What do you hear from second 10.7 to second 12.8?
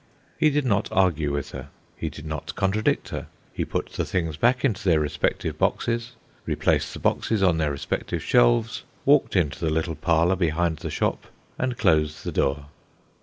the shop, and closed the door.